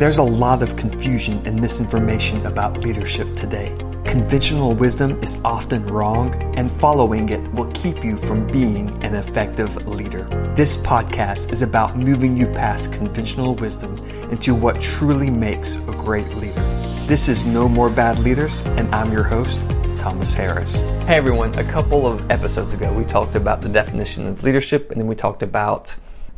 [0.00, 3.76] There's a lot of confusion and misinformation about leadership today.
[4.06, 9.86] Conventional wisdom is often wrong, and following it will keep you from being an effective
[9.86, 10.22] leader.
[10.56, 13.94] This podcast is about moving you past conventional wisdom
[14.30, 16.62] into what truly makes a great leader.
[17.06, 19.60] This is No More Bad Leaders, and I'm your host,
[19.98, 20.76] Thomas Harris.
[21.04, 24.98] Hey everyone, a couple of episodes ago we talked about the definition of leadership, and
[24.98, 25.94] then we talked about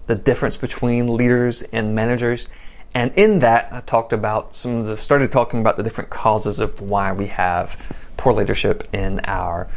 [0.09, 2.49] the difference between leaders and managers.
[2.95, 6.61] And in that, I talked about some of the, started talking about the different causes
[6.61, 9.69] of why we have poor leadership in our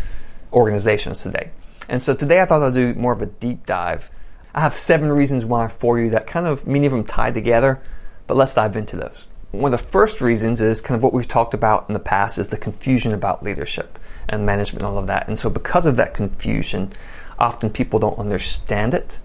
[0.51, 1.51] organizations today.
[1.87, 4.09] And so today I thought I'd do more of a deep dive.
[4.53, 7.81] I have seven reasons why for you that kind of, many of them tied together,
[8.27, 9.27] but let's dive into those.
[9.51, 12.37] One of the first reasons is kind of what we've talked about in the past
[12.37, 15.27] is the confusion about leadership and management and all of that.
[15.27, 16.91] And so because of that confusion,
[17.39, 19.19] often people don't understand it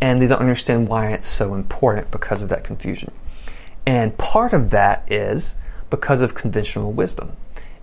[0.00, 3.12] and they don't understand why it's so important because of that confusion.
[3.86, 5.56] And part of that is
[5.90, 7.36] because of conventional wisdom.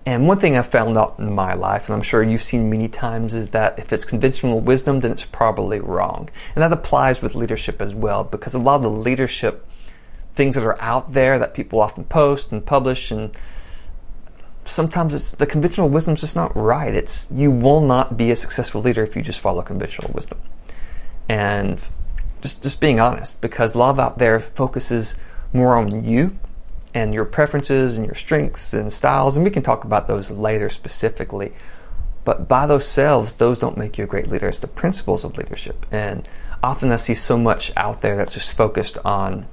[0.04, 2.88] And one thing I've found out in my life, and I'm sure you've seen many
[2.88, 6.28] times, is that if it's conventional wisdom, then it's probably wrong.
[6.56, 9.64] And that applies with leadership as well, because a lot of the leadership
[10.34, 13.36] things that are out there that people often post and publish and
[14.64, 16.94] sometimes it's the conventional wisdom is just not right.
[16.94, 20.38] It's you will not be a successful leader if you just follow conventional wisdom.
[21.28, 21.80] And
[22.40, 25.16] just just being honest, because love out there focuses
[25.52, 26.38] more on you
[26.94, 30.68] and your preferences and your strengths and styles, and we can talk about those later
[30.68, 31.52] specifically.
[32.24, 34.48] But by themselves, those don't make you a great leader.
[34.48, 35.86] It's the principles of leadership.
[35.90, 36.28] And
[36.62, 39.46] often I see so much out there that's just focused on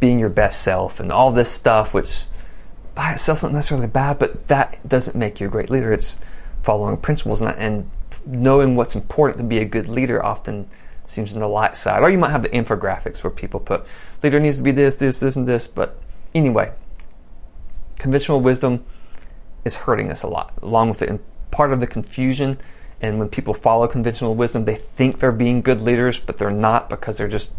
[0.00, 2.24] being your best self and all this stuff, which
[2.94, 5.92] by itself is not necessarily bad, but that doesn't make you a great leader.
[5.92, 6.18] It's
[6.62, 7.90] following principles and, and
[8.26, 10.68] knowing what's important to be a good leader often
[11.08, 12.02] seems on the light side.
[12.02, 13.84] Or you might have the infographics where people put
[14.22, 15.66] leader needs to be this, this, this, and this.
[15.66, 15.98] But
[16.34, 16.72] anyway,
[17.98, 18.84] conventional wisdom
[19.64, 21.08] is hurting us a lot, along with it.
[21.08, 21.20] And
[21.50, 22.58] part of the confusion,
[23.00, 26.90] and when people follow conventional wisdom, they think they're being good leaders, but they're not
[26.90, 27.52] because they're just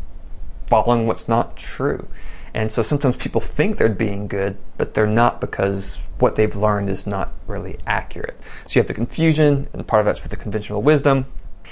[0.68, 2.08] following what's not true.
[2.54, 6.90] And so sometimes people think they're being good, but they're not because what they've learned
[6.90, 8.40] is not really accurate.
[8.68, 11.26] So you have the confusion, and part of that's for the conventional wisdom.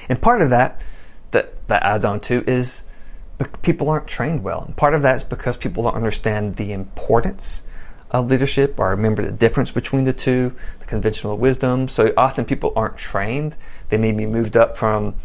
[0.07, 0.81] And part of that
[1.67, 2.83] that adds on to is
[3.61, 4.63] people aren't trained well.
[4.65, 7.61] And part of that is because people don't understand the importance
[8.09, 11.87] of leadership or remember the difference between the two, the conventional wisdom.
[11.87, 13.55] So often people aren't trained.
[13.89, 15.15] They may be moved up from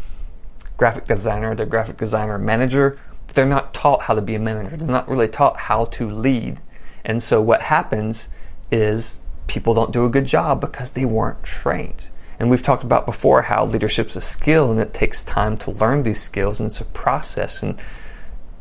[0.77, 2.99] graphic designer to graphic designer manager.
[3.25, 4.75] But they're not taught how to be a manager.
[4.75, 6.59] They're not really taught how to lead.
[7.05, 8.27] And so what happens
[8.71, 12.09] is people don't do a good job because they weren't trained.
[12.39, 16.03] And we've talked about before how leadership's a skill and it takes time to learn
[16.03, 17.63] these skills and it's a process.
[17.63, 17.79] And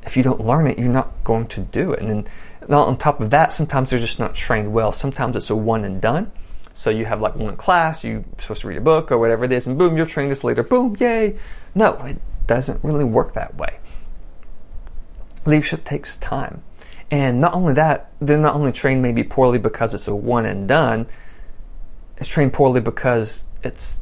[0.05, 2.00] if you don't learn it, you're not going to do it.
[2.00, 2.27] And then
[2.71, 4.93] on top of that, sometimes they're just not trained well.
[4.93, 6.31] Sometimes it's a one and done.
[6.75, 9.53] So you have like one class, you're supposed to read a book or whatever it
[9.53, 10.62] is, and boom, you're trained this later.
[10.62, 11.37] Boom, yay.
[11.75, 13.78] No, it doesn't really work that way.
[15.44, 16.62] Leadership takes time.
[17.10, 20.66] And not only that, they're not only trained maybe poorly because it's a one and
[20.66, 21.06] done,
[22.16, 23.98] it's trained poorly because it's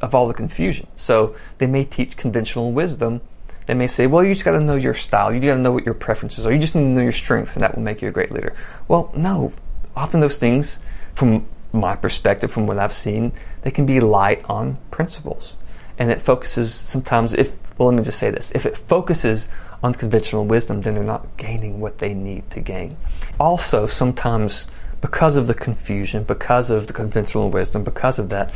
[0.00, 0.86] of all the confusion.
[0.96, 3.20] So they may teach conventional wisdom.
[3.66, 5.32] They may say, well, you just got to know your style.
[5.32, 6.52] You got to know what your preferences are.
[6.52, 8.54] You just need to know your strengths, and that will make you a great leader.
[8.88, 9.52] Well, no.
[9.94, 10.80] Often those things,
[11.14, 15.56] from my perspective, from what I've seen, they can be light on principles.
[15.98, 19.48] And it focuses sometimes, if, well, let me just say this if it focuses
[19.82, 22.96] on conventional wisdom, then they're not gaining what they need to gain.
[23.38, 24.66] Also, sometimes
[25.00, 28.52] because of the confusion, because of the conventional wisdom, because of that,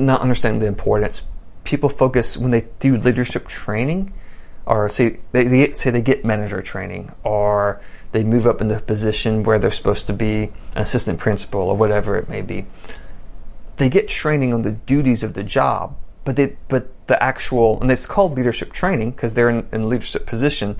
[0.00, 1.26] not understanding the importance.
[1.64, 4.12] People focus when they do leadership training,
[4.66, 7.80] or say they, they say they get manager training, or
[8.12, 10.44] they move up into a position where they're supposed to be
[10.74, 12.66] an assistant principal or whatever it may be.
[13.76, 17.90] They get training on the duties of the job, but they, but the actual and
[17.90, 20.76] it's called leadership training because they're in, in leadership position.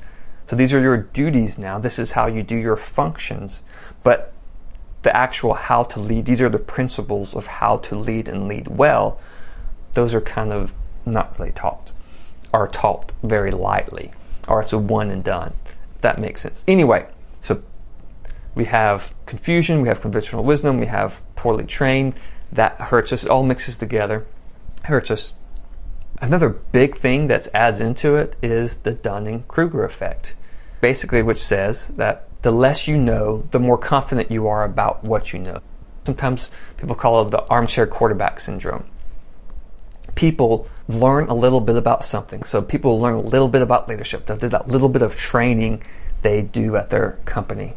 [0.47, 1.79] So these are your duties now.
[1.79, 3.63] This is how you do your functions.
[4.03, 4.33] But
[5.03, 8.69] the actual how to lead, these are the principles of how to lead and lead
[8.69, 9.19] well,
[9.95, 10.75] those are kind of
[11.07, 11.93] not really taught,
[12.53, 14.13] are taught very lightly,
[14.47, 15.55] or it's a one and done,
[15.95, 16.65] if that makes sense.
[16.69, 17.07] Anyway,
[17.41, 17.63] so
[18.55, 22.15] we have confusion, we have conventional wisdom, we have poorly trained,
[22.53, 24.27] that hurts us, it all mixes together,
[24.85, 25.33] hurts us.
[26.21, 30.37] Another big thing that adds into it is the Dunning Kruger effect,
[30.83, 35.33] basically, which says that the less you know, the more confident you are about what
[35.33, 35.61] you know.
[36.05, 38.87] Sometimes people call it the armchair quarterback syndrome.
[40.15, 42.43] People learn a little bit about something.
[42.43, 44.27] So people learn a little bit about leadership.
[44.27, 45.83] They do that little bit of training
[46.23, 47.75] they do at their company.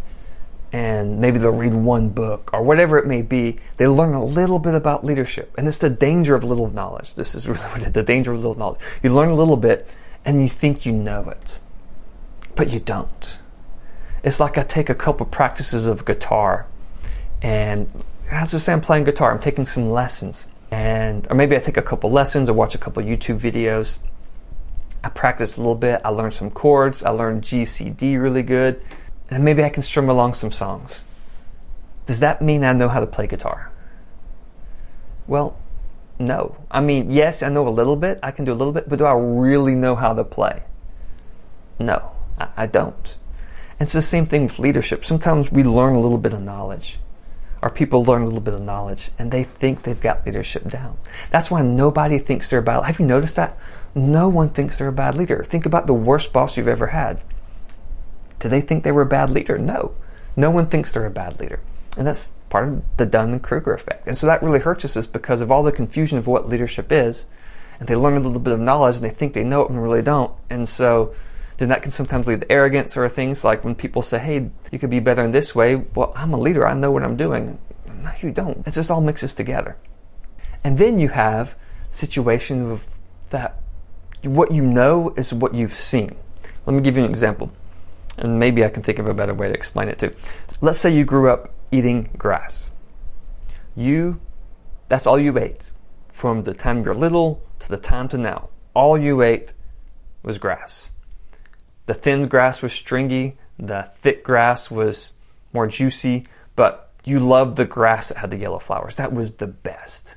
[0.72, 3.58] and maybe they'll read one book or whatever it may be.
[3.78, 5.54] They learn a little bit about leadership.
[5.56, 7.14] And it's the danger of little knowledge.
[7.14, 8.82] This is really the danger of little knowledge.
[9.04, 9.88] You learn a little bit
[10.26, 11.60] and you think you know it,
[12.56, 13.40] but you don't.
[14.24, 16.66] It's like I take a couple practices of guitar
[17.42, 17.90] and
[18.32, 20.48] as I say I'm playing guitar, I'm taking some lessons.
[20.72, 23.98] And or maybe I take a couple lessons or watch a couple YouTube videos.
[25.04, 28.44] I practice a little bit, I learn some chords, I learn G, C, D really
[28.44, 28.82] good
[29.30, 31.04] and maybe I can strum along some songs.
[32.06, 33.72] Does that mean I know how to play guitar?
[35.28, 35.58] Well,
[36.20, 36.58] no.
[36.70, 38.20] I mean, yes, I know a little bit.
[38.22, 40.64] I can do a little bit, but do I really know how to play?
[41.80, 43.18] No, I, I don't.
[43.80, 45.04] And it's the same thing with leadership.
[45.04, 47.00] Sometimes we learn a little bit of knowledge.
[47.62, 50.98] Our people learn a little bit of knowledge and they think they've got leadership down.
[51.32, 52.84] That's why nobody thinks they're bad.
[52.84, 53.58] Have you noticed that?
[53.96, 55.44] No one thinks they're a bad leader.
[55.44, 57.22] Think about the worst boss you've ever had.
[58.40, 59.58] Do they think they were a bad leader?
[59.58, 59.96] No.
[60.36, 61.62] No one thinks they're a bad leader.
[61.96, 64.08] And that's part of the Dunning-Kruger effect.
[64.08, 67.26] And so that really hurts us because of all the confusion of what leadership is.
[67.80, 69.82] And they learn a little bit of knowledge and they think they know it and
[69.82, 70.34] really don't.
[70.50, 71.14] And so
[71.64, 74.78] then that can sometimes lead to arrogance or things like when people say, hey, you
[74.78, 75.76] could be better in this way.
[75.76, 76.68] Well, I'm a leader.
[76.68, 77.58] I know what I'm doing.
[77.88, 78.68] No, you don't.
[78.68, 79.78] It just all mixes together.
[80.62, 81.56] And then you have
[81.90, 82.88] situations of
[83.30, 83.62] that
[84.24, 86.14] what you know is what you've seen.
[86.66, 87.50] Let me give you an example
[88.18, 90.14] and maybe I can think of a better way to explain it too.
[90.60, 92.70] Let's say you grew up eating grass.
[93.74, 94.20] You,
[94.90, 95.72] that's all you ate
[96.12, 98.50] from the time you're little to the time to now.
[98.74, 99.54] All you ate
[100.24, 100.92] was grass.
[101.86, 105.14] The thin grass was stringy, the thick grass was
[105.52, 106.26] more juicy,
[106.56, 108.96] but you loved the grass that had the yellow flowers.
[108.96, 110.16] That was the best.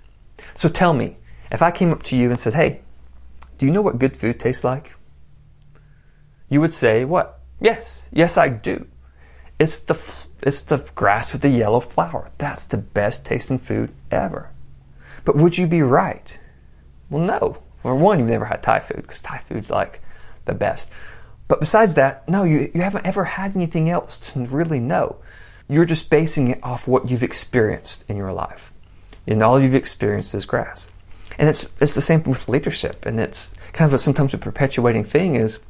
[0.55, 1.17] So tell me,
[1.51, 2.81] if I came up to you and said, hey,
[3.59, 4.95] do you know what good food tastes like?
[6.49, 7.41] You would say, what?
[7.61, 8.87] Yes, yes, I do.
[9.59, 9.95] It's the
[10.43, 12.31] it's the grass with the yellow flower.
[12.39, 14.51] That's the best tasting food ever.
[15.25, 16.39] But would you be right?
[17.09, 17.59] Well, no.
[17.83, 20.01] Well, one, you've never had Thai food because Thai food's like
[20.45, 20.91] the best.
[21.49, 25.17] But besides that, no, you, you haven't ever had anything else to really know.
[25.69, 28.73] You're just basing it off what you've experienced in your life.
[29.27, 30.91] And all you've experienced is grass.
[31.39, 33.07] And it's, it's the same with leadership.
[33.07, 35.61] And it's kind of a, sometimes a perpetuating thing is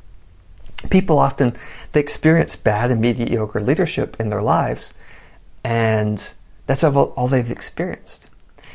[0.90, 1.54] people often
[1.92, 4.94] they experience bad and mediocre leadership in their lives
[5.64, 6.34] and
[6.66, 8.30] that's all, all they've experienced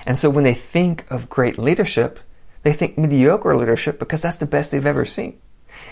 [0.06, 2.20] and so when they think of great leadership
[2.64, 5.40] they think mediocre leadership because that's the best they've ever seen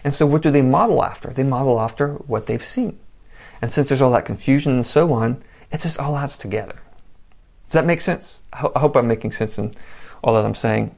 [0.03, 2.97] and so what do they model after they model after what they've seen
[3.62, 5.41] and since there's all that confusion and so on
[5.71, 6.75] it just all adds together
[7.68, 9.71] does that make sense i hope i'm making sense in
[10.24, 10.95] all that i'm saying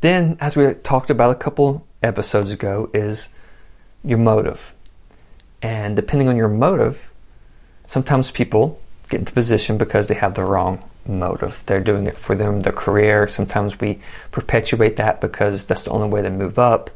[0.00, 3.28] then as we talked about a couple episodes ago is
[4.04, 4.72] your motive.
[5.62, 7.12] And depending on your motive,
[7.86, 11.62] sometimes people get into position because they have the wrong motive.
[11.66, 13.28] They're doing it for them, their career.
[13.28, 14.00] Sometimes we
[14.30, 16.90] perpetuate that because that's the only way to move up,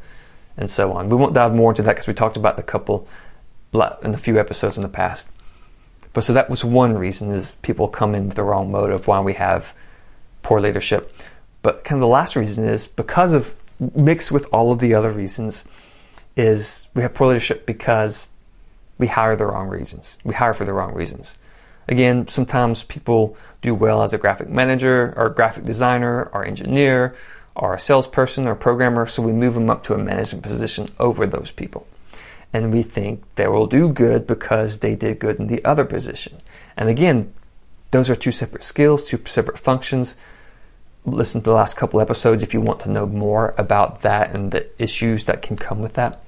[0.57, 1.09] and so on.
[1.09, 3.07] We won't dive more into that because we talked about the couple
[3.73, 5.27] in a few episodes in the past.
[6.13, 9.19] But so that was one reason is people come in with the wrong motive why
[9.19, 9.73] we have
[10.43, 11.13] poor leadership.
[11.61, 13.53] But kind of the last reason is because of
[13.93, 15.65] mixed with all of the other reasons
[16.37, 18.29] is we have poor leadership because
[18.97, 20.17] we hire the wrong reasons.
[20.23, 21.37] We hire for the wrong reasons.
[21.89, 27.15] Again, sometimes people do well as a graphic manager or graphic designer or engineer
[27.55, 30.89] or a salesperson or a programmer, so we move them up to a management position
[30.99, 31.87] over those people.
[32.51, 36.37] And we think they will do good because they did good in the other position.
[36.77, 37.33] And again,
[37.91, 40.15] those are two separate skills, two separate functions.
[41.05, 44.51] Listen to the last couple episodes if you want to know more about that and
[44.51, 46.21] the issues that can come with that.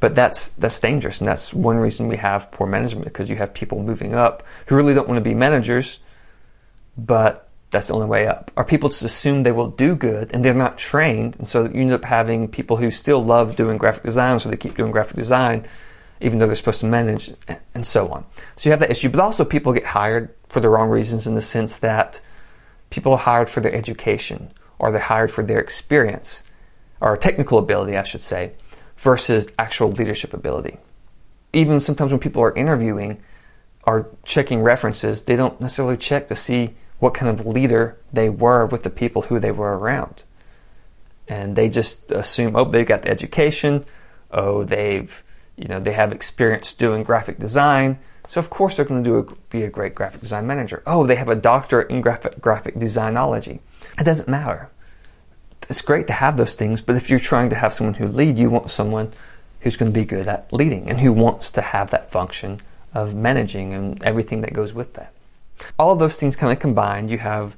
[0.00, 3.52] But that's that's dangerous, and that's one reason we have poor management because you have
[3.52, 5.98] people moving up who really don't want to be managers,
[6.96, 8.50] but that's the only way up.
[8.56, 11.80] Or people just assume they will do good and they're not trained, and so you
[11.80, 15.16] end up having people who still love doing graphic design, so they keep doing graphic
[15.16, 15.66] design,
[16.20, 17.32] even though they're supposed to manage,
[17.74, 18.24] and so on.
[18.56, 21.34] So you have that issue, but also people get hired for the wrong reasons in
[21.34, 22.20] the sense that
[22.90, 26.42] people are hired for their education or they're hired for their experience
[27.00, 28.52] or technical ability, I should say
[28.98, 30.76] versus actual leadership ability.
[31.52, 33.22] Even sometimes when people are interviewing
[33.84, 38.66] are checking references, they don't necessarily check to see what kind of leader they were
[38.66, 40.22] with the people who they were around.
[41.28, 43.84] And they just assume, oh, they've got the education,
[44.30, 45.22] oh, they've,
[45.56, 49.18] you know, they have experience doing graphic design, so of course they're going to do
[49.18, 50.82] a, be a great graphic design manager.
[50.86, 53.60] Oh, they have a doctorate in graphic graphic designology.
[53.98, 54.70] It doesn't matter
[55.68, 58.38] it's great to have those things, but if you're trying to have someone who lead,
[58.38, 59.12] you want someone
[59.60, 62.60] who's going to be good at leading and who wants to have that function
[62.94, 65.12] of managing and everything that goes with that.
[65.78, 67.56] All of those things kind of combined, you have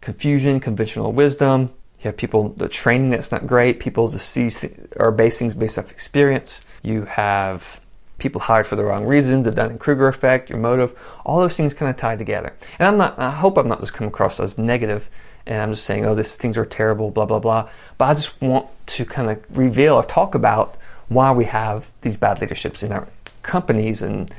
[0.00, 4.50] confusion, conventional wisdom, you have people, the training that's not great, people just see,
[4.98, 6.62] are basing things based off experience.
[6.82, 7.80] You have
[8.18, 11.90] people hired for the wrong reasons, the Dunning-Kruger effect, your motive, all those things kind
[11.90, 12.54] of tie together.
[12.78, 15.10] And I'm not, I hope I'm not just coming across as negative
[15.46, 17.68] and I'm just saying, oh, these things are terrible, blah, blah, blah.
[17.98, 20.76] But I just want to kind of reveal or talk about
[21.08, 23.08] why we have these bad leaderships in our
[23.42, 24.32] companies and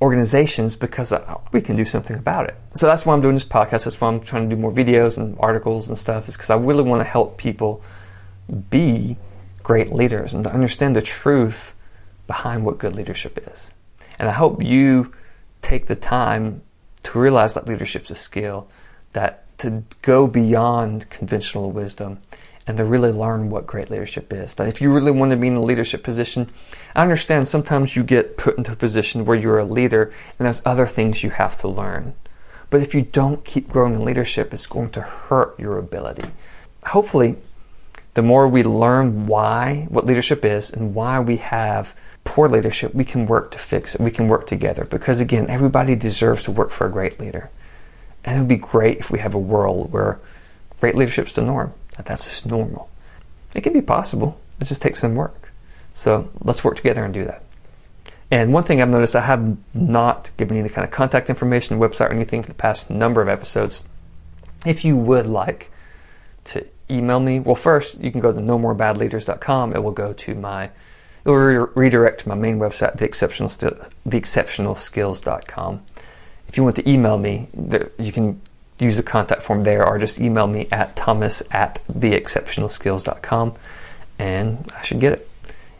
[0.00, 2.56] organizations because uh, we can do something about it.
[2.72, 3.84] So that's why I'm doing this podcast.
[3.84, 6.56] That's why I'm trying to do more videos and articles and stuff, is because I
[6.56, 7.82] really want to help people
[8.70, 9.16] be
[9.62, 11.74] great leaders and to understand the truth
[12.26, 13.72] behind what good leadership is.
[14.18, 15.12] And I hope you
[15.62, 16.62] take the time
[17.02, 18.68] to realize that leadership is a skill,
[19.12, 22.18] that to go beyond conventional wisdom
[22.70, 24.54] and to really learn what great leadership is.
[24.54, 26.48] That if you really want to be in a leadership position,
[26.94, 30.62] I understand sometimes you get put into a position where you're a leader and there's
[30.64, 32.14] other things you have to learn.
[32.70, 36.28] But if you don't keep growing in leadership, it's going to hurt your ability.
[36.84, 37.38] Hopefully,
[38.14, 43.04] the more we learn why, what leadership is, and why we have poor leadership, we
[43.04, 44.00] can work to fix it.
[44.00, 47.50] We can work together because, again, everybody deserves to work for a great leader.
[48.24, 50.20] And it would be great if we have a world where
[50.78, 52.88] great leadership is the norm that that's just normal.
[53.54, 54.40] It can be possible.
[54.58, 55.52] It just takes some work.
[55.92, 57.42] So let's work together and do that.
[58.30, 62.08] And one thing I've noticed, I have not given any kind of contact information, website,
[62.08, 63.84] or anything for the past number of episodes.
[64.64, 65.70] If you would like
[66.44, 69.74] to email me, well, first you can go to nomorebadleaders.com.
[69.74, 70.72] It will go to my, it
[71.24, 75.82] will re- redirect to my main website, the exceptional, theexceptionalskills.com.
[76.48, 77.48] If you want to email me,
[77.98, 78.40] you can
[78.80, 83.54] use the contact form there or just email me at thomas at theexceptionalskills.com
[84.18, 85.28] and I should get it.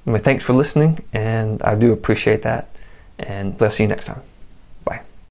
[0.06, 2.74] Anyway, thanks for listening and I do appreciate that
[3.18, 4.29] and I'll see you next time.